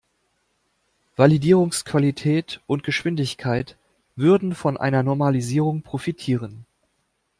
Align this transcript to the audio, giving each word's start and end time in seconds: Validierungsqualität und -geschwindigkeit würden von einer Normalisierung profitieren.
Validierungsqualität 1.15 2.59
und 2.65 2.81
-geschwindigkeit 2.87 3.77
würden 4.15 4.55
von 4.55 4.75
einer 4.77 5.03
Normalisierung 5.03 5.83
profitieren. 5.83 6.65